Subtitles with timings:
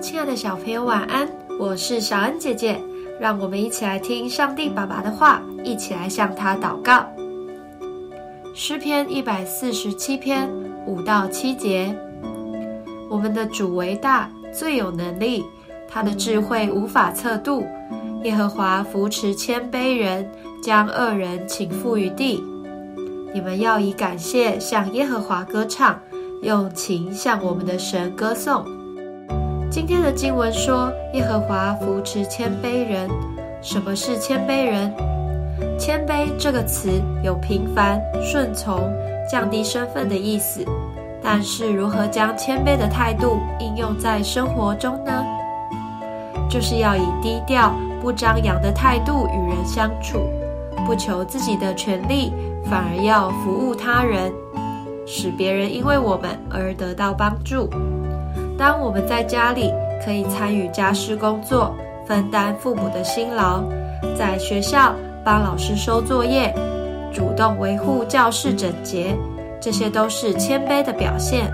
[0.00, 1.28] 亲爱的小朋友，晚安！
[1.58, 2.80] 我是小恩姐姐，
[3.18, 7.04] 让我们一起来听上帝爸爸的话，一起来向他祷告。
[8.54, 10.48] 诗篇一百四十七篇
[10.86, 11.92] 五到七节：
[13.10, 15.44] 我们的主为大，最有能力，
[15.88, 17.66] 他的智慧无法测度。
[18.22, 20.30] 耶和华扶持谦卑人，
[20.62, 22.42] 将恶人倾覆于地。
[23.34, 25.98] 你们要以感谢向耶和华歌唱，
[26.42, 28.64] 用琴向我们的神歌颂。
[29.78, 33.08] 今天的经文说，耶和华扶持谦卑人。
[33.62, 34.92] 什么是谦卑人？
[35.78, 36.90] 谦卑这个词
[37.22, 38.92] 有平凡、顺从、
[39.30, 40.64] 降低身份的意思。
[41.22, 45.24] 但是，如何将谦卑的态度应用在生活中呢？
[46.50, 47.72] 就是要以低调、
[48.02, 50.18] 不张扬的态度与人相处，
[50.84, 52.32] 不求自己的权利，
[52.64, 54.32] 反而要服务他人，
[55.06, 57.70] 使别人因为我们而得到帮助。
[58.58, 59.72] 当我们在家里
[60.04, 61.72] 可以参与家事工作，
[62.04, 63.62] 分担父母的辛劳；
[64.18, 64.92] 在学校
[65.24, 66.52] 帮老师收作业，
[67.14, 69.16] 主动维护教室整洁，
[69.60, 71.48] 这些都是谦卑的表现。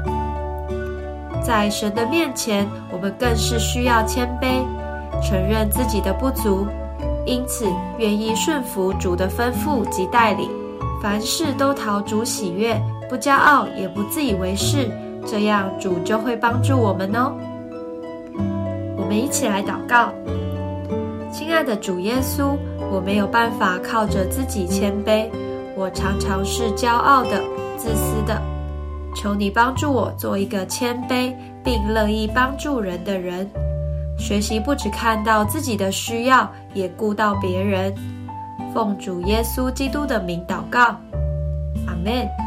[1.42, 4.64] 在神的面前，我们更是需要谦卑，
[5.22, 6.66] 承认自己的不足，
[7.26, 7.66] 因此
[7.98, 10.48] 愿意顺服主的吩咐及带领，
[11.02, 12.80] 凡事都讨主喜悦，
[13.10, 14.90] 不骄傲，也不自以为是。
[15.26, 17.32] 这样主就会帮助我们哦。
[18.96, 20.12] 我们一起来祷告，
[21.32, 22.56] 亲爱的主耶稣，
[22.90, 25.28] 我没有办法靠着自己谦卑，
[25.76, 27.42] 我常常是骄傲的、
[27.76, 28.40] 自私的。
[29.14, 33.48] 求你帮助我做一个谦卑并乐意帮助人的人，
[34.18, 37.94] 学习不只看到自己的需要，也顾到别人。
[38.72, 40.96] 奉主耶稣基督的名祷告，
[41.86, 42.43] 阿门。